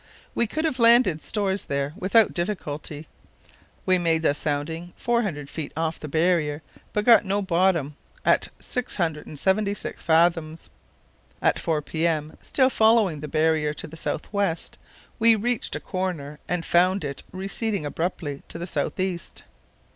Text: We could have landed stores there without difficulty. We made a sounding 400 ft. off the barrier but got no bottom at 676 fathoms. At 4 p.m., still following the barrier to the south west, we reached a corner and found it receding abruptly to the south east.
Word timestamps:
We 0.33 0.47
could 0.47 0.65
have 0.65 0.79
landed 0.79 1.21
stores 1.21 1.65
there 1.65 1.93
without 1.95 2.33
difficulty. 2.33 3.07
We 3.85 3.99
made 3.99 4.25
a 4.25 4.33
sounding 4.33 4.93
400 4.95 5.45
ft. 5.47 5.71
off 5.77 5.99
the 5.99 6.07
barrier 6.07 6.63
but 6.91 7.05
got 7.05 7.23
no 7.23 7.39
bottom 7.43 7.95
at 8.25 8.47
676 8.59 10.01
fathoms. 10.01 10.71
At 11.39 11.59
4 11.59 11.83
p.m., 11.83 12.35
still 12.41 12.71
following 12.71 13.19
the 13.19 13.27
barrier 13.27 13.75
to 13.75 13.85
the 13.85 13.95
south 13.95 14.33
west, 14.33 14.79
we 15.19 15.35
reached 15.35 15.75
a 15.75 15.79
corner 15.79 16.39
and 16.49 16.65
found 16.65 17.03
it 17.03 17.21
receding 17.31 17.85
abruptly 17.85 18.41
to 18.47 18.57
the 18.57 18.65
south 18.65 18.99
east. 18.99 19.43